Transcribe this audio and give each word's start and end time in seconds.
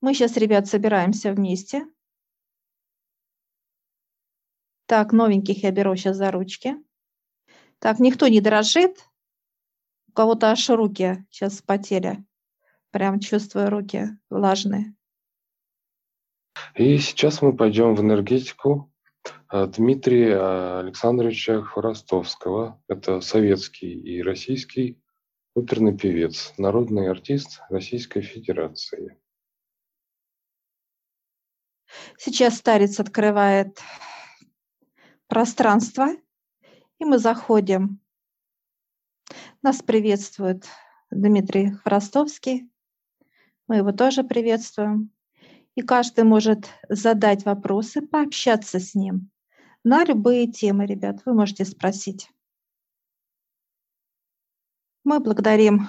Мы 0.00 0.14
сейчас, 0.14 0.36
ребят, 0.36 0.66
собираемся 0.66 1.32
вместе. 1.32 1.86
Так, 4.86 5.12
новеньких 5.12 5.62
я 5.64 5.70
беру 5.70 5.96
сейчас 5.96 6.16
за 6.16 6.30
ручки. 6.30 6.76
Так, 7.78 7.98
никто 7.98 8.28
не 8.28 8.40
дрожит. 8.40 9.08
У 10.08 10.12
кого-то 10.12 10.50
аж 10.50 10.68
руки 10.70 11.26
сейчас 11.30 11.54
вспотели. 11.54 12.24
Прям 12.90 13.20
чувствую 13.20 13.70
руки 13.70 14.18
влажные. 14.30 14.94
И 16.74 16.98
сейчас 16.98 17.42
мы 17.42 17.54
пойдем 17.54 17.94
в 17.94 18.00
энергетику 18.00 18.92
Дмитрия 19.52 20.78
Александровича 20.78 21.62
Хворостовского. 21.62 22.82
Это 22.88 23.20
советский 23.20 23.92
и 23.92 24.22
российский 24.22 25.02
оперный 25.54 25.96
певец, 25.96 26.54
народный 26.56 27.10
артист 27.10 27.60
Российской 27.68 28.22
Федерации. 28.22 29.18
Сейчас 32.16 32.56
старец 32.56 33.00
открывает 33.00 33.80
пространство, 35.26 36.08
и 36.98 37.04
мы 37.04 37.18
заходим. 37.18 38.00
Нас 39.62 39.82
приветствует 39.82 40.66
Дмитрий 41.10 41.70
Хворостовский. 41.70 42.70
Мы 43.66 43.76
его 43.76 43.92
тоже 43.92 44.24
приветствуем. 44.24 45.10
И 45.74 45.82
каждый 45.82 46.24
может 46.24 46.68
задать 46.88 47.44
вопросы, 47.44 48.00
пообщаться 48.00 48.80
с 48.80 48.94
ним 48.94 49.30
на 49.84 50.04
любые 50.04 50.46
темы, 50.46 50.86
ребят. 50.86 51.22
Вы 51.24 51.34
можете 51.34 51.64
спросить. 51.64 52.30
Мы 55.04 55.20
благодарим 55.20 55.88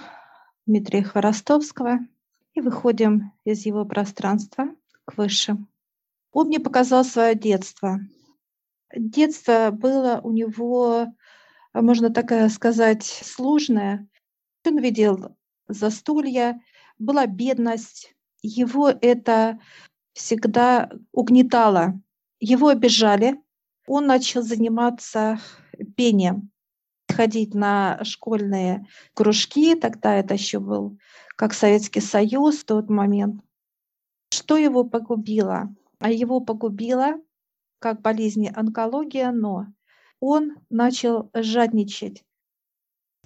Дмитрия 0.66 1.04
Хворостовского 1.04 2.00
и 2.54 2.62
выходим 2.62 3.34
из 3.44 3.66
его 3.66 3.84
пространства 3.86 4.68
к 5.06 5.18
высшим. 5.18 5.68
Он 6.32 6.48
мне 6.48 6.60
показал 6.60 7.04
свое 7.04 7.36
детство. 7.36 8.00
Детство 8.96 9.70
было 9.72 10.20
у 10.24 10.32
него, 10.32 11.08
можно 11.74 12.10
так 12.10 12.52
сказать, 12.52 13.04
сложное. 13.04 14.08
Он 14.66 14.80
видел 14.80 15.36
застолья, 15.68 16.62
была 16.98 17.26
бедность. 17.26 18.16
Его 18.42 18.90
это 18.90 19.60
всегда 20.14 20.92
угнетало. 21.12 22.00
Его 22.40 22.70
обижали. 22.70 23.42
Он 23.88 24.06
начал 24.06 24.44
заниматься 24.44 25.40
пением, 25.96 26.52
ходить 27.08 27.54
на 27.54 28.04
школьные 28.04 28.86
кружки. 29.14 29.76
Тогда 29.76 30.16
это 30.16 30.36
еще 30.36 30.60
был 30.60 30.98
как 31.36 31.54
Советский 31.54 32.02
Союз 32.02 32.60
в 32.60 32.66
тот 32.66 32.90
момент. 32.90 33.42
Что 34.32 34.58
его 34.58 34.84
погубило? 34.84 35.74
А 36.00 36.10
его 36.10 36.40
погубила 36.40 37.20
как 37.80 38.02
болезнь 38.02 38.48
онкология, 38.48 39.32
но 39.32 39.68
он 40.20 40.58
начал 40.70 41.30
жадничать. 41.34 42.24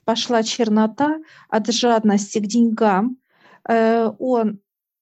Пошла 0.05 0.43
чернота 0.43 1.19
от 1.49 1.67
жадности 1.67 2.39
к 2.39 2.47
деньгам. 2.47 3.17
Э, 3.67 4.11
он 4.19 4.59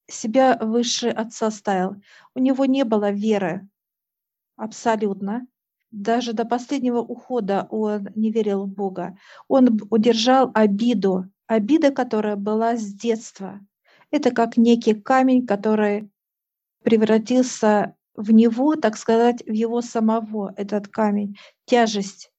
себя 0.08 0.58
выше 0.62 1.10
отца 1.10 1.50
ставил. 1.50 1.96
У 2.36 2.40
него 2.40 2.66
не 2.66 2.84
было 2.84 3.12
веры 3.12 3.68
абсолютно. 4.56 5.48
Даже 5.92 6.34
до 6.34 6.46
последнего 6.46 7.00
ухода 7.00 7.68
он 7.70 8.10
не 8.16 8.32
верил 8.32 8.66
в 8.66 8.70
Бога. 8.70 9.18
Он 9.48 9.80
удержал 9.90 10.52
обиду, 10.54 11.26
обида, 11.48 11.92
которая 11.92 12.36
была 12.36 12.78
с 12.78 12.94
детства. 12.94 13.60
Это 14.10 14.32
как 14.32 14.56
некий 14.56 14.94
камень, 14.94 15.46
который 15.46 16.10
превратился 16.84 17.96
в 18.16 18.32
него, 18.32 18.76
так 18.76 18.98
сказать, 18.98 19.44
в 19.46 19.52
его 19.52 19.82
самого, 19.82 20.54
этот 20.58 20.88
камень, 20.88 21.38
тяжесть. 21.66 22.32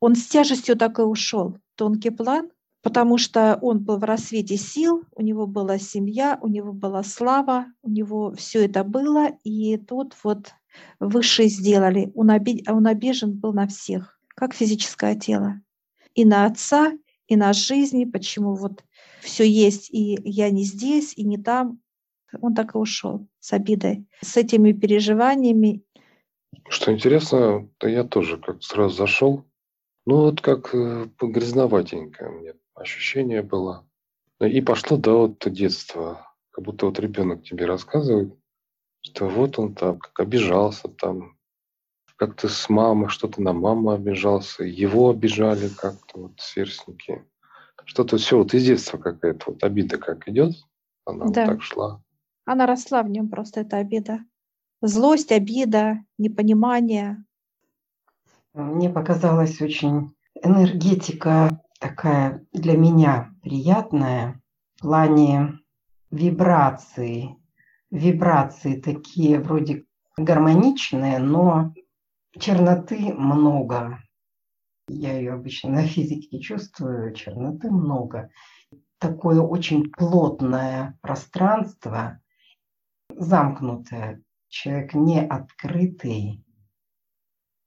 Он 0.00 0.14
с 0.14 0.26
тяжестью 0.26 0.76
так 0.76 0.98
и 0.98 1.02
ушел. 1.02 1.56
Тонкий 1.76 2.10
план, 2.10 2.50
потому 2.82 3.18
что 3.18 3.58
он 3.62 3.78
был 3.80 3.98
в 3.98 4.04
рассвете 4.04 4.56
сил, 4.56 5.04
у 5.12 5.22
него 5.22 5.46
была 5.46 5.78
семья, 5.78 6.38
у 6.42 6.48
него 6.48 6.72
была 6.72 7.02
слава, 7.02 7.66
у 7.82 7.90
него 7.90 8.34
все 8.36 8.66
это 8.66 8.84
было, 8.84 9.30
и 9.44 9.76
тут 9.76 10.14
вот 10.22 10.52
высшие 11.00 11.48
сделали. 11.48 12.12
Он, 12.14 12.30
оби... 12.30 12.62
он 12.68 12.86
обижен 12.86 13.32
был 13.32 13.52
на 13.52 13.66
всех, 13.66 14.18
как 14.28 14.54
физическое 14.54 15.16
тело. 15.16 15.60
И 16.14 16.24
на 16.24 16.46
отца, 16.46 16.92
и 17.26 17.36
на 17.36 17.52
жизни, 17.52 18.04
почему 18.04 18.54
вот 18.54 18.84
все 19.22 19.48
есть, 19.48 19.90
и 19.90 20.18
я 20.24 20.50
не 20.50 20.64
здесь, 20.64 21.14
и 21.16 21.24
не 21.24 21.38
там, 21.38 21.80
он 22.40 22.54
так 22.54 22.74
и 22.74 22.78
ушел 22.78 23.26
с 23.40 23.52
обидой, 23.52 24.06
с 24.20 24.36
этими 24.36 24.72
переживаниями. 24.72 25.82
Что 26.68 26.92
интересно, 26.92 27.68
то 27.78 27.88
я 27.88 28.04
тоже 28.04 28.38
как 28.38 28.62
сразу 28.62 28.94
зашел. 28.94 29.44
Ну 30.06 30.16
вот 30.16 30.40
как 30.40 30.74
э, 30.74 31.06
грязноватенько 31.20 32.28
мне 32.28 32.54
ощущение 32.74 33.42
было. 33.42 33.86
И 34.40 34.60
пошло 34.60 34.96
до 34.96 35.20
вот 35.20 35.38
детства. 35.46 36.26
Как 36.50 36.64
будто 36.64 36.86
вот 36.86 36.98
ребенок 36.98 37.42
тебе 37.42 37.66
рассказывает, 37.66 38.34
что 39.00 39.28
вот 39.28 39.58
он 39.58 39.74
там 39.74 39.98
как 39.98 40.20
обижался 40.20 40.88
там, 40.88 41.36
как-то 42.16 42.48
с 42.48 42.68
мамой, 42.68 43.08
что-то 43.08 43.42
на 43.42 43.52
маму 43.52 43.90
обижался, 43.90 44.64
его 44.64 45.10
обижали 45.10 45.68
как-то 45.68 46.20
вот 46.20 46.32
сверстники. 46.38 47.24
Что-то 47.86 48.16
все 48.16 48.38
вот 48.38 48.54
из 48.54 48.64
детства 48.64 48.98
какая-то 48.98 49.52
вот 49.52 49.64
обида 49.64 49.98
как 49.98 50.28
идет, 50.28 50.54
она 51.04 51.26
да. 51.26 51.44
вот 51.44 51.50
так 51.52 51.62
шла. 51.62 52.03
Она 52.44 52.66
росла 52.66 53.02
в 53.02 53.08
нем 53.08 53.28
просто 53.28 53.60
эта 53.60 53.78
обида. 53.78 54.20
Злость, 54.82 55.32
обида, 55.32 56.00
непонимание. 56.18 57.24
Мне 58.52 58.90
показалась 58.90 59.60
очень 59.60 60.14
энергетика 60.42 61.60
такая 61.80 62.46
для 62.52 62.76
меня 62.76 63.30
приятная 63.42 64.40
в 64.76 64.82
плане 64.82 65.58
вибрации. 66.10 67.36
Вибрации 67.90 68.80
такие 68.80 69.40
вроде 69.40 69.84
гармоничные, 70.16 71.18
но 71.18 71.72
черноты 72.38 73.12
много. 73.14 74.00
Я 74.88 75.16
ее 75.16 75.32
обычно 75.32 75.70
на 75.70 75.86
физике 75.86 76.40
чувствую, 76.40 77.14
черноты 77.14 77.70
много. 77.70 78.28
Такое 78.98 79.40
очень 79.40 79.90
плотное 79.90 80.98
пространство, 81.00 82.20
замкнутое. 83.16 84.22
Человек 84.48 84.94
не 84.94 85.20
открытый, 85.24 86.44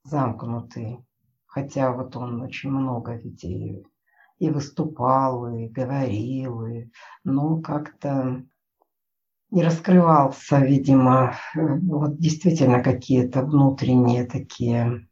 замкнутый. 0.04 1.04
Хотя 1.46 1.92
вот 1.92 2.14
он 2.16 2.42
очень 2.42 2.70
много 2.70 3.14
ведь 3.14 3.44
и, 3.44 3.84
выступал, 4.50 5.48
и 5.48 5.66
говорил, 5.66 6.66
и, 6.66 6.90
но 7.24 7.60
как-то 7.60 8.44
не 9.50 9.62
раскрывался, 9.62 10.58
видимо, 10.58 11.34
вот 11.54 12.18
действительно 12.18 12.82
какие-то 12.82 13.42
внутренние 13.42 14.24
такие. 14.24 15.08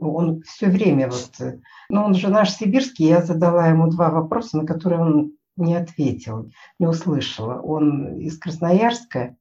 Он 0.00 0.42
все 0.42 0.68
время 0.68 1.08
вот, 1.08 1.60
ну 1.88 2.02
он 2.02 2.14
же 2.14 2.28
наш 2.28 2.52
сибирский, 2.52 3.06
я 3.06 3.22
задала 3.22 3.68
ему 3.68 3.88
два 3.90 4.10
вопроса, 4.10 4.58
на 4.58 4.66
которые 4.66 5.00
он 5.00 5.32
не 5.56 5.76
ответил, 5.76 6.50
не 6.78 6.86
услышала. 6.86 7.60
Он 7.60 8.18
из 8.18 8.38
Красноярска, 8.38 9.36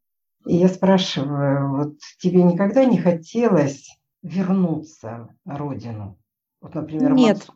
и 0.50 0.56
я 0.56 0.68
спрашиваю, 0.68 1.78
вот 1.78 1.94
тебе 2.20 2.42
никогда 2.42 2.84
не 2.84 2.98
хотелось 2.98 3.96
вернуться 4.24 5.30
на 5.46 5.58
родину? 5.58 6.18
Вот, 6.60 6.74
например, 6.74 7.14
Нет. 7.14 7.48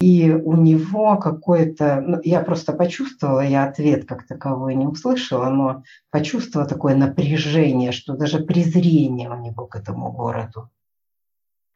И 0.00 0.30
у 0.30 0.56
него 0.56 1.18
какое-то, 1.18 2.00
ну, 2.00 2.18
я 2.24 2.40
просто 2.40 2.72
почувствовала, 2.72 3.40
я 3.40 3.64
ответ 3.64 4.06
как 4.06 4.26
таковой 4.26 4.74
не 4.74 4.86
услышала, 4.86 5.50
но 5.50 5.82
почувствовала 6.10 6.68
такое 6.68 6.96
напряжение, 6.96 7.92
что 7.92 8.16
даже 8.16 8.40
презрение 8.40 9.30
у 9.30 9.40
него 9.40 9.66
к 9.66 9.76
этому 9.76 10.10
городу. 10.10 10.70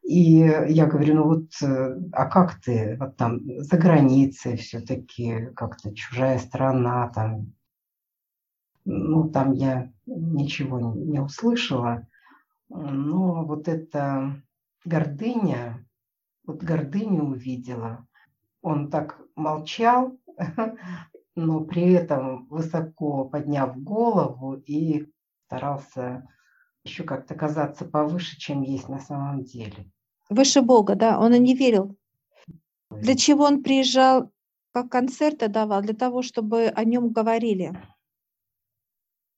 И 0.02 0.38
я 0.68 0.86
говорю, 0.86 1.14
ну 1.14 1.24
вот, 1.24 1.50
э, 1.62 1.96
а 2.12 2.24
как 2.24 2.60
ты, 2.62 2.96
вот 2.98 3.16
там 3.16 3.40
за 3.44 3.76
границей 3.76 4.56
все-таки, 4.56 5.50
как-то 5.54 5.94
чужая 5.94 6.38
страна, 6.38 7.12
там 7.14 7.52
ну, 8.90 9.29
там 9.29 9.52
я 9.52 9.93
ничего 10.06 10.81
не 10.81 11.20
услышала. 11.20 12.06
Но 12.70 13.44
вот 13.44 13.69
эта 13.69 14.43
гордыня, 14.85 15.87
вот 16.46 16.62
гордыню 16.62 17.25
увидела. 17.25 18.06
Он 18.62 18.90
так 18.90 19.20
молчал, 19.37 20.17
но 21.37 21.61
при 21.64 21.93
этом 21.93 22.46
высоко 22.46 23.26
подняв 23.26 23.79
голову 23.79 24.55
и 24.55 25.06
старался 25.46 26.26
еще 26.82 27.05
как-то 27.05 27.35
казаться 27.35 27.85
повыше, 27.85 28.38
чем 28.38 28.62
есть 28.62 28.88
на 28.88 29.00
самом 29.00 29.44
деле. 29.44 29.90
Выше 30.31 30.62
Бога, 30.62 30.94
да, 30.94 31.20
он 31.20 31.35
и 31.35 31.38
не 31.38 31.55
верил. 31.55 31.94
Для 32.90 33.17
чего 33.17 33.44
он 33.44 33.62
приезжал, 33.62 34.32
как 34.73 34.90
концерты 34.90 35.49
давал? 35.49 35.82
Для 35.82 35.94
того, 35.94 36.23
чтобы 36.23 36.69
о 36.69 36.85
нем 36.85 37.11
говорили 37.11 37.79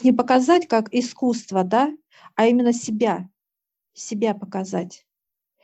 Не 0.03 0.13
показать 0.13 0.67
как 0.67 0.93
искусство, 0.93 1.65
да, 1.65 1.93
а 2.35 2.47
именно 2.47 2.73
себя, 2.73 3.29
себя 3.93 4.35
показать. 4.35 5.07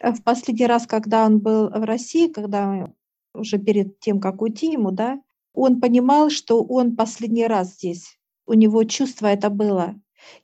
Э, 0.00 0.12
в 0.12 0.22
последний 0.22 0.66
раз, 0.66 0.86
когда 0.86 1.24
он 1.24 1.38
был 1.38 1.68
в 1.68 1.84
России, 1.84 2.28
когда 2.28 2.92
уже 3.34 3.58
перед 3.58 3.98
тем, 4.00 4.20
как 4.20 4.42
уйти 4.42 4.72
ему, 4.72 4.90
да, 4.90 5.20
он 5.52 5.80
понимал, 5.80 6.30
что 6.30 6.62
он 6.62 6.96
последний 6.96 7.46
раз 7.46 7.74
здесь. 7.74 8.18
У 8.46 8.52
него 8.52 8.84
чувство 8.84 9.26
это 9.26 9.50
было. 9.50 9.94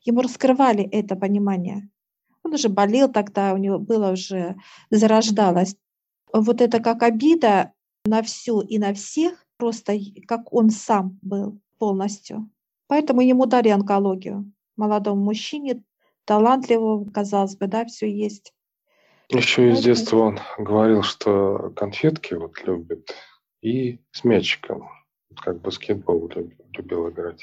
Ему 0.05 0.23
раскрывали 0.23 0.85
это 0.85 1.17
понимание. 1.17 1.89
Он 2.43 2.55
уже 2.55 2.69
болел 2.69 3.11
тогда, 3.11 3.55
у 3.55 3.57
него 3.57 3.79
было 3.79 4.13
уже, 4.13 4.57
зарождалось. 4.91 5.77
Вот 6.33 6.61
это 6.61 6.81
как 6.81 7.03
обида 7.03 7.73
на 8.05 8.23
всю 8.23 8.61
и 8.61 8.79
на 8.79 8.95
всех, 8.95 9.47
просто 9.59 9.99
как 10.27 10.53
он 10.53 10.71
сам 10.71 11.19
был 11.23 11.61
полностью. 11.79 12.51
Поэтому 12.93 13.23
ему 13.23 13.47
дали 13.47 13.71
онкологию. 13.71 14.53
Молодому 14.77 15.25
мужчине, 15.25 15.83
талантливому, 16.27 17.11
казалось 17.11 17.57
бы, 17.57 17.67
да, 17.67 17.87
все 17.87 18.07
есть. 18.07 18.53
Еще 19.31 19.71
из 19.71 19.83
детства 19.83 20.19
он 20.19 20.39
говорил, 20.59 21.03
что 21.03 21.73
конфетки 21.75 22.35
вот 22.35 22.63
любит 22.67 23.15
и 23.63 23.99
с 24.11 24.25
мячиком. 24.25 24.91
Как 25.37 25.63
баскетбол 25.63 26.31
любил 26.77 27.09
играть. 27.09 27.43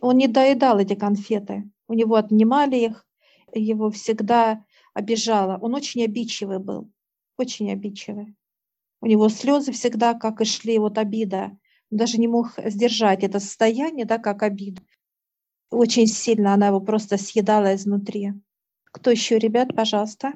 Он 0.00 0.18
не 0.18 0.28
доедал 0.28 0.78
эти 0.78 0.94
конфеты. 0.94 1.64
У 1.86 1.94
него 1.94 2.16
отнимали 2.16 2.76
их, 2.76 3.06
его 3.54 3.90
всегда 3.90 4.66
обижало. 4.92 5.58
Он 5.62 5.76
очень 5.76 6.04
обидчивый 6.04 6.58
был, 6.58 6.92
очень 7.38 7.72
обидчивый. 7.72 8.36
У 9.00 9.06
него 9.06 9.30
слезы 9.30 9.72
всегда 9.72 10.12
как 10.12 10.42
и 10.42 10.44
шли, 10.44 10.78
вот 10.78 10.98
обида. 10.98 11.56
Даже 11.90 12.18
не 12.18 12.28
мог 12.28 12.52
сдержать 12.56 13.24
это 13.24 13.40
состояние, 13.40 14.04
да, 14.04 14.18
как 14.18 14.42
обиду. 14.42 14.82
Очень 15.70 16.06
сильно 16.06 16.54
она 16.54 16.68
его 16.68 16.80
просто 16.80 17.16
съедала 17.16 17.74
изнутри. 17.74 18.32
Кто 18.84 19.10
еще, 19.10 19.38
ребят, 19.38 19.74
пожалуйста? 19.74 20.32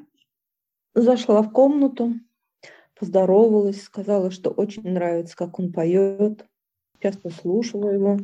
Зашла 0.94 1.42
в 1.42 1.52
комнату, 1.52 2.14
поздоровалась, 2.98 3.82
сказала, 3.82 4.30
что 4.30 4.50
очень 4.50 4.88
нравится, 4.88 5.36
как 5.36 5.58
он 5.58 5.72
поет. 5.72 6.46
Часто 7.00 7.30
слушала 7.30 7.88
его. 7.90 8.18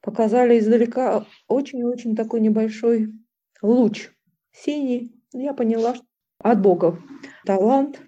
Показали 0.00 0.58
издалека 0.58 1.26
очень-очень 1.48 2.16
такой 2.16 2.40
небольшой 2.40 3.12
луч 3.60 4.10
синий. 4.52 5.12
Я 5.32 5.54
поняла, 5.54 5.94
что 5.94 6.04
от 6.38 6.60
Бога. 6.60 6.98
Талант, 7.44 8.00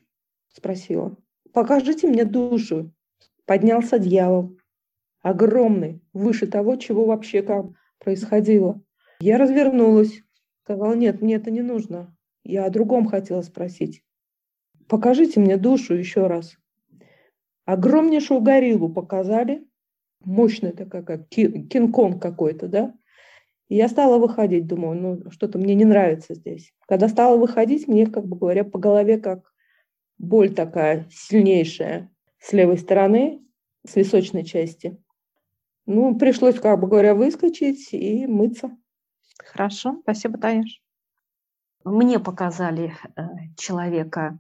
спросила. 0.53 1.17
Покажите 1.53 2.09
мне 2.09 2.25
душу. 2.25 2.93
Поднялся 3.47 3.99
дьявол. 3.99 4.57
Огромный, 5.23 6.03
выше 6.13 6.47
того, 6.47 6.77
чего 6.77 7.05
вообще 7.05 7.43
там 7.43 7.75
происходило. 7.99 8.83
Я 9.21 9.39
развернулась. 9.39 10.23
Сказала, 10.63 10.95
нет, 10.95 11.21
мне 11.21 11.37
это 11.37 11.51
не 11.51 11.63
нужно. 11.63 12.15
Я 12.43 12.65
о 12.65 12.71
другом 12.71 13.07
хотела 13.07 13.43
спросить. 13.43 14.03
Покажите 14.89 15.41
мне 15.41 15.57
душу 15.57 15.95
еще 15.95 16.27
раз. 16.27 16.57
Огромнейшую 17.65 18.41
гориллу 18.41 18.91
показали. 18.93 19.67
Мощная 20.25 20.73
такая, 20.73 21.03
как 21.03 21.29
Кинг-Конг 21.29 22.21
какой-то, 22.21 22.69
да? 22.69 22.95
И 23.69 23.77
я 23.77 23.89
стала 23.89 24.19
выходить, 24.19 24.67
думаю, 24.67 25.01
ну 25.01 25.31
что-то 25.31 25.59
мне 25.59 25.75
не 25.75 25.85
нравится 25.85 26.35
здесь. 26.35 26.73
Когда 26.87 27.09
стала 27.09 27.37
выходить, 27.37 27.89
мне, 27.89 28.07
как 28.07 28.27
бы 28.27 28.37
говоря, 28.37 28.65
по 28.65 28.79
голове 28.79 29.19
как 29.19 29.53
боль 30.19 30.55
такая 30.55 31.07
сильнейшая 31.11 32.14
с 32.45 32.53
левой 32.53 32.77
стороны, 32.77 33.43
с 33.87 33.97
височной 33.97 34.45
части. 34.45 35.03
Ну, 35.87 36.19
пришлось, 36.19 36.61
как 36.61 36.79
бы 36.79 36.89
говоря, 36.89 37.15
выскочить 37.15 37.93
и 37.93 38.27
мыться. 38.27 38.77
Хорошо, 39.39 39.99
спасибо, 40.03 40.39
Танюш. 40.39 40.83
Мне 41.85 42.19
показали 42.19 42.95
э, 43.17 43.23
человека, 43.57 44.39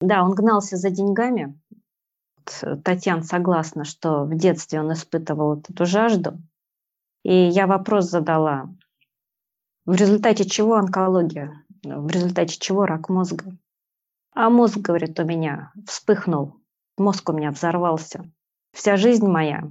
да, 0.00 0.24
он 0.24 0.34
гнался 0.34 0.76
за 0.76 0.90
деньгами. 0.90 1.58
Татьяна 2.84 3.22
согласна, 3.22 3.84
что 3.84 4.24
в 4.24 4.34
детстве 4.34 4.80
он 4.80 4.92
испытывал 4.92 5.58
эту 5.58 5.86
жажду. 5.86 6.38
И 7.22 7.34
я 7.34 7.66
вопрос 7.66 8.10
задала, 8.10 8.68
в 9.86 9.94
результате 9.94 10.44
чего 10.44 10.74
онкология, 10.74 11.64
в 11.82 12.08
результате 12.08 12.58
чего 12.58 12.84
рак 12.84 13.08
мозга. 13.08 13.56
А 14.34 14.50
мозг, 14.50 14.78
говорит, 14.78 15.18
у 15.20 15.24
меня 15.24 15.72
вспыхнул, 15.86 16.61
мозг 16.98 17.28
у 17.28 17.32
меня 17.32 17.50
взорвался. 17.50 18.24
Вся 18.72 18.96
жизнь 18.96 19.26
моя 19.26 19.70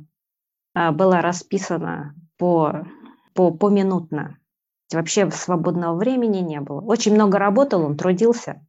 а, 0.74 0.92
была 0.92 1.22
расписана 1.22 2.16
по, 2.38 2.86
по, 3.34 3.52
поминутно. 3.52 4.38
Вообще 4.94 5.30
свободного 5.32 5.96
времени 5.96 6.40
не 6.40 6.60
было. 6.60 6.82
Очень 6.82 7.14
много 7.14 7.40
работал, 7.40 7.86
он 7.86 7.98
трудился. 7.98 8.66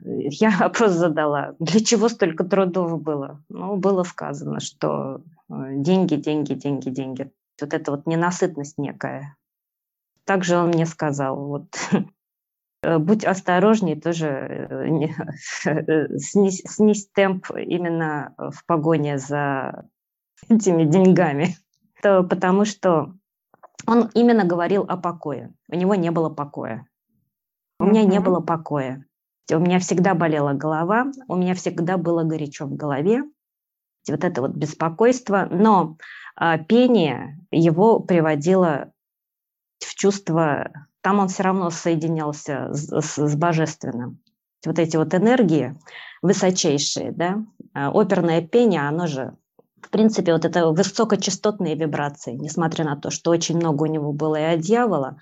Я 0.00 0.50
вопрос 0.58 0.92
задала, 0.92 1.54
для 1.58 1.80
чего 1.80 2.08
столько 2.08 2.44
трудов 2.44 3.00
было? 3.02 3.42
Ну, 3.48 3.76
было 3.76 4.02
сказано, 4.02 4.60
что 4.60 5.22
э, 5.48 5.74
деньги, 5.76 6.16
деньги, 6.16 6.54
деньги, 6.54 6.90
деньги 6.90 7.30
вот 7.60 7.74
эта 7.74 7.90
вот 7.90 8.06
ненасытность 8.06 8.78
некая. 8.78 9.36
Также 10.24 10.56
он 10.58 10.68
мне 10.68 10.86
сказал, 10.86 11.36
вот, 11.36 11.66
будь 12.98 13.24
осторожней, 13.24 14.00
тоже 14.00 14.26
э, 14.26 15.08
э, 15.70 16.18
снизь, 16.18 16.62
снизь 16.66 17.08
темп 17.08 17.50
именно 17.56 18.34
в 18.38 18.64
погоне 18.66 19.18
за 19.18 19.86
этими 20.48 20.84
деньгами. 20.84 21.56
То, 22.02 22.22
потому 22.22 22.64
что 22.64 23.14
он 23.86 24.10
именно 24.14 24.44
говорил 24.44 24.84
о 24.88 24.96
покое. 24.96 25.52
У 25.68 25.74
него 25.76 25.94
не 25.94 26.10
было 26.10 26.28
покоя. 26.28 26.86
У 27.78 27.84
меня 27.84 28.04
не 28.04 28.20
было 28.20 28.40
покоя. 28.40 29.04
У 29.52 29.58
меня 29.58 29.78
всегда 29.78 30.14
болела 30.14 30.54
голова, 30.54 31.06
у 31.28 31.36
меня 31.36 31.54
всегда 31.54 31.96
было 31.98 32.24
горячо 32.24 32.66
в 32.66 32.74
голове. 32.74 33.22
Вот 34.08 34.24
это 34.24 34.40
вот 34.40 34.52
беспокойство. 34.52 35.46
Но 35.50 35.96
а 36.36 36.58
пение 36.58 37.38
его 37.50 38.00
приводило 38.00 38.92
в 39.78 39.94
чувство, 39.94 40.70
там 41.06 41.20
он 41.20 41.28
все 41.28 41.44
равно 41.44 41.70
соединялся 41.70 42.68
с, 42.72 42.88
с, 42.90 43.16
с 43.16 43.36
божественным. 43.36 44.18
Вот 44.64 44.80
эти 44.80 44.96
вот 44.96 45.14
энергии 45.14 45.78
высочайшие, 46.20 47.12
да, 47.12 47.44
а 47.74 47.92
оперное 47.92 48.42
пение, 48.42 48.80
оно 48.80 49.06
же, 49.06 49.36
в 49.80 49.90
принципе, 49.90 50.32
вот 50.32 50.44
это 50.44 50.66
высокочастотные 50.66 51.76
вибрации, 51.76 52.32
несмотря 52.32 52.84
на 52.84 52.96
то, 52.96 53.12
что 53.12 53.30
очень 53.30 53.56
много 53.56 53.84
у 53.84 53.86
него 53.86 54.12
было 54.12 54.34
и 54.34 54.54
от 54.54 54.62
дьявола, 54.62 55.20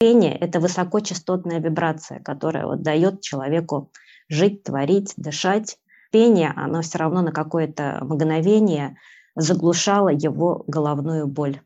пение– 0.00 0.36
это 0.40 0.58
высокочастотная 0.58 1.60
вибрация, 1.60 2.18
которая 2.18 2.66
вот 2.66 2.82
дает 2.82 3.20
человеку 3.20 3.92
жить, 4.28 4.64
творить, 4.64 5.14
дышать. 5.16 5.78
Пение, 6.10 6.52
оно 6.56 6.82
все 6.82 6.98
равно 6.98 7.22
на 7.22 7.30
какое-то 7.30 8.00
мгновение– 8.02 8.96
заглушала 9.36 10.08
его 10.08 10.64
головную 10.66 11.26
боль. 11.26 11.60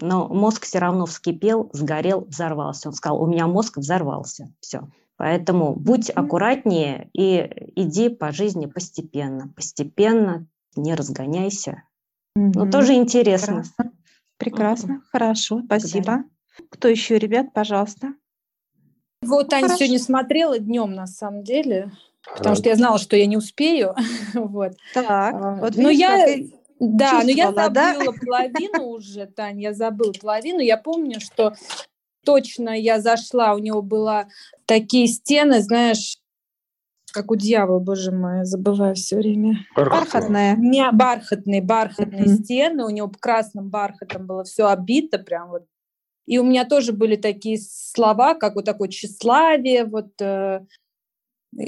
Но 0.00 0.28
мозг 0.28 0.64
все 0.64 0.78
равно 0.78 1.06
вскипел, 1.06 1.70
сгорел, 1.72 2.22
взорвался. 2.22 2.88
Он 2.88 2.94
сказал, 2.94 3.22
у 3.22 3.26
меня 3.26 3.46
мозг 3.46 3.78
взорвался. 3.78 4.52
Все. 4.60 4.88
Поэтому 5.16 5.74
будь 5.74 6.10
аккуратнее 6.10 7.10
и 7.12 7.72
иди 7.76 8.08
по 8.08 8.32
жизни 8.32 8.66
постепенно. 8.66 9.52
Постепенно, 9.54 10.46
не 10.76 10.94
разгоняйся. 10.94 11.82
Mm-hmm. 12.38 12.52
Ну, 12.54 12.70
тоже 12.70 12.94
интересно. 12.94 13.62
Прекрасно. 13.62 13.92
Прекрасно. 14.38 14.92
Mm-hmm. 14.92 15.10
Хорошо, 15.12 15.62
спасибо. 15.66 16.04
Благодарю. 16.04 16.30
Кто 16.70 16.88
еще, 16.88 17.18
ребят, 17.18 17.52
пожалуйста? 17.52 18.14
Вот 19.22 19.48
Таня 19.48 19.68
сегодня 19.68 19.98
смотрела 19.98 20.58
днем, 20.58 20.94
на 20.94 21.06
самом 21.06 21.44
деле 21.44 21.92
потому 22.36 22.56
что 22.56 22.68
я 22.68 22.76
знала, 22.76 22.98
что 22.98 23.16
я 23.16 23.26
не 23.26 23.36
успею. 23.36 23.94
вот. 24.34 24.72
Так, 24.94 25.34
а, 25.34 25.56
вот 25.56 25.76
но 25.76 25.90
я... 25.90 26.26
Да, 26.80 27.20
но 27.22 27.30
я 27.30 27.52
забыла 27.52 27.68
да? 27.70 27.94
половину 28.24 28.86
уже, 28.88 29.26
Таня, 29.26 29.60
я 29.60 29.74
забыла 29.74 30.12
половину. 30.12 30.60
Я 30.60 30.78
помню, 30.78 31.20
что 31.20 31.54
точно 32.24 32.70
я 32.70 33.00
зашла, 33.00 33.54
у 33.54 33.58
него 33.58 33.82
было 33.82 34.28
такие 34.66 35.06
стены, 35.06 35.60
знаешь, 35.60 36.18
как 37.12 37.30
у 37.30 37.36
дьявола, 37.36 37.80
боже 37.80 38.12
мой, 38.12 38.38
я 38.38 38.44
забываю 38.44 38.94
все 38.94 39.16
время. 39.16 39.58
Бархатные. 39.76 40.56
Не, 40.56 40.90
бархатные, 40.92 41.60
бархатные 41.60 42.24
mm-hmm. 42.24 42.42
стены, 42.42 42.84
у 42.84 42.90
него 42.90 43.10
красным 43.20 43.68
бархатом 43.68 44.26
было 44.26 44.44
все 44.44 44.66
обито 44.68 45.18
прям 45.18 45.50
вот. 45.50 45.66
И 46.26 46.38
у 46.38 46.44
меня 46.44 46.64
тоже 46.64 46.92
были 46.92 47.16
такие 47.16 47.58
слова, 47.60 48.34
как 48.34 48.54
вот 48.54 48.64
такое 48.64 48.88
тщеславие, 48.88 49.84
вот 49.84 50.12
э, 50.20 50.64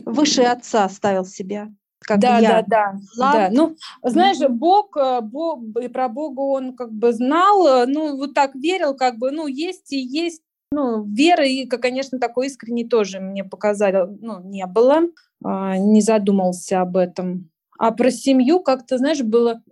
выше 0.04 0.42
отца 0.42 0.88
ставил 0.88 1.24
себя. 1.24 1.68
Как 2.02 2.20
да, 2.20 2.38
я. 2.38 2.62
да, 2.62 2.62
да, 2.66 2.94
да. 3.16 3.48
Ну, 3.52 3.76
знаешь, 4.02 4.38
Бог, 4.48 4.96
э, 4.96 5.20
Бог, 5.20 5.60
и 5.80 5.88
про 5.88 6.08
Бога 6.08 6.40
он 6.40 6.74
как 6.74 6.92
бы 6.92 7.12
знал, 7.12 7.66
э, 7.66 7.86
ну, 7.86 8.16
вот 8.16 8.34
так 8.34 8.54
верил, 8.54 8.94
как 8.94 9.18
бы, 9.18 9.30
ну, 9.30 9.46
есть 9.46 9.92
и 9.92 9.98
есть. 9.98 10.42
Ну, 10.72 11.04
веры, 11.04 11.48
и, 11.48 11.66
конечно, 11.66 12.18
такой 12.18 12.46
искренней 12.46 12.88
тоже 12.88 13.20
мне 13.20 13.44
показали, 13.44 14.06
ну, 14.20 14.40
не 14.40 14.66
было, 14.66 15.02
а, 15.44 15.76
не 15.76 16.00
задумался 16.00 16.80
об 16.80 16.96
этом. 16.96 17.50
А 17.78 17.90
про 17.90 18.10
семью 18.10 18.60
как-то, 18.60 18.96
знаешь, 18.96 19.20
было 19.22 19.62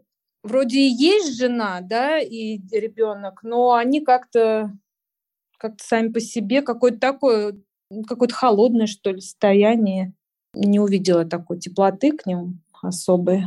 вроде 0.42 0.78
и 0.78 0.90
есть 0.90 1.38
жена, 1.38 1.80
да, 1.80 2.18
и 2.18 2.58
ребенок, 2.70 3.42
но 3.42 3.72
они 3.74 4.00
как-то 4.00 4.72
как-то 5.58 5.84
сами 5.84 6.08
по 6.08 6.20
себе 6.20 6.62
какое-то 6.62 6.98
такое, 6.98 7.54
какое-то 8.08 8.34
холодное, 8.34 8.86
что 8.86 9.10
ли, 9.10 9.20
состояние. 9.20 10.14
Не 10.54 10.80
увидела 10.80 11.24
такой 11.24 11.58
теплоты 11.58 12.12
к 12.12 12.26
ним 12.26 12.60
особой. 12.82 13.44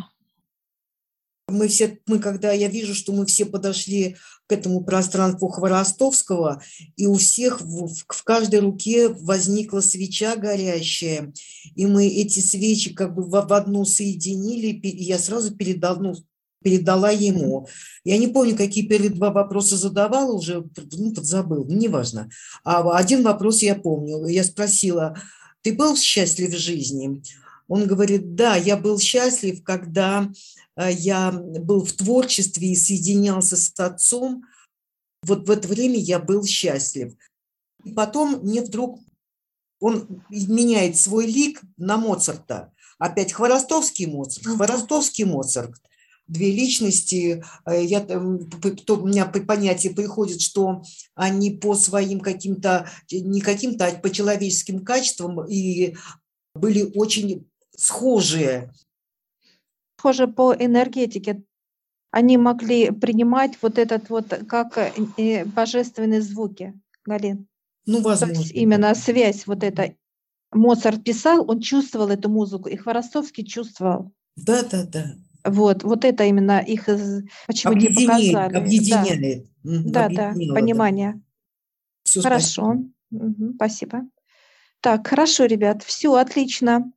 Мы 1.49 1.67
все, 1.67 1.99
мы 2.07 2.19
когда 2.19 2.53
я 2.53 2.69
вижу, 2.69 2.95
что 2.95 3.11
мы 3.11 3.25
все 3.25 3.45
подошли 3.45 4.15
к 4.47 4.51
этому 4.53 4.83
пространству 4.83 5.49
Хворостовского, 5.49 6.61
и 6.95 7.05
у 7.05 7.15
всех 7.15 7.61
в, 7.61 7.87
в 7.87 8.23
каждой 8.23 8.61
руке 8.61 9.09
возникла 9.09 9.81
свеча 9.81 10.37
горящая, 10.37 11.33
и 11.75 11.85
мы 11.85 12.07
эти 12.07 12.39
свечи 12.39 12.93
как 12.93 13.13
бы 13.13 13.23
в, 13.23 13.29
в 13.29 13.53
одну 13.53 13.83
соединили, 13.83 14.67
и 14.67 15.03
я 15.03 15.19
сразу 15.19 15.53
передал, 15.53 15.99
ну, 15.99 16.15
передала 16.63 17.11
ему. 17.11 17.67
Я 18.03 18.17
не 18.17 18.27
помню, 18.27 18.55
какие 18.55 18.87
первые 18.87 19.11
два 19.11 19.31
вопроса 19.31 19.75
задавала, 19.75 20.33
уже 20.33 20.65
ну, 20.93 21.13
подзабыл, 21.13 21.65
неважно. 21.65 22.29
А 22.63 22.97
один 22.97 23.21
вопрос 23.21 23.61
я 23.61 23.75
помню. 23.75 24.25
Я 24.27 24.43
спросила, 24.43 25.15
ты 25.63 25.73
был 25.73 25.97
счастлив 25.97 26.51
в 26.51 26.57
жизни? 26.57 27.23
Он 27.67 27.87
говорит, 27.87 28.35
да, 28.35 28.55
я 28.55 28.77
был 28.77 28.99
счастлив, 28.99 29.63
когда 29.63 30.31
э, 30.75 30.91
я 30.91 31.31
был 31.31 31.83
в 31.83 31.93
творчестве 31.93 32.73
и 32.73 32.75
соединялся 32.75 33.55
с 33.55 33.73
отцом. 33.79 34.43
Вот 35.23 35.47
в 35.47 35.51
это 35.51 35.67
время 35.67 35.97
я 35.97 36.19
был 36.19 36.45
счастлив. 36.45 37.13
И 37.83 37.91
потом 37.93 38.41
мне 38.43 38.61
вдруг 38.61 38.99
он 39.79 40.23
меняет 40.29 40.97
свой 40.97 41.25
лик 41.25 41.61
на 41.77 41.97
Моцарта. 41.97 42.71
Опять 42.99 43.33
Хворостовский 43.33 44.05
Моцарт, 44.05 44.45
Хворостовский 44.45 45.25
Моцарт 45.25 45.75
две 46.33 46.51
личности, 46.51 47.43
э, 47.65 47.85
я, 47.85 48.01
то 48.01 48.95
у 48.95 49.07
меня 49.07 49.25
понятие 49.25 49.93
приходит, 49.93 50.41
что 50.41 50.83
они 51.15 51.51
по 51.51 51.75
своим 51.75 52.19
каким-то, 52.19 52.89
не 53.11 53.39
каким-то, 53.39 53.87
а 53.87 53.91
по 53.95 54.09
человеческим 54.09 54.83
качествам 54.83 55.45
и 55.47 55.95
были 56.55 56.91
очень 56.95 57.47
схожие. 57.75 58.73
Схожи 59.97 60.27
по 60.27 60.53
энергетике. 60.53 61.43
Они 62.11 62.37
могли 62.37 62.91
принимать 62.91 63.57
вот 63.61 63.79
этот 63.79 64.09
вот 64.09 64.27
как 64.47 64.77
э, 65.17 65.45
божественные 65.45 66.21
звуки, 66.21 66.73
Галин. 67.05 67.47
Ну, 67.85 68.01
возможно. 68.01 68.35
То 68.35 68.41
есть 68.41 68.53
именно 68.53 68.93
связь 68.95 69.47
вот 69.47 69.63
эта. 69.63 69.95
Моцарт 70.51 71.03
писал, 71.03 71.49
он 71.49 71.61
чувствовал 71.61 72.09
эту 72.09 72.29
музыку, 72.29 72.69
и 72.69 72.75
Хворостовский 72.75 73.45
чувствовал. 73.45 74.11
Да, 74.35 74.63
да, 74.63 74.83
да. 74.85 75.15
Вот, 75.43 75.83
вот 75.83 76.05
это 76.05 76.23
именно 76.23 76.59
их 76.59 76.87
почему 77.47 77.73
не 77.73 77.89
показали. 77.89 78.55
Объединяет. 78.55 79.49
Да, 79.63 80.09
да, 80.09 80.33
да 80.35 80.53
понимание. 80.53 81.21
Все, 82.03 82.21
хорошо. 82.21 82.75
Спасибо. 83.09 83.25
Угу, 83.25 83.53
спасибо. 83.55 84.01
Так, 84.81 85.07
хорошо, 85.07 85.45
ребят, 85.45 85.83
все 85.83 86.13
отлично. 86.15 86.91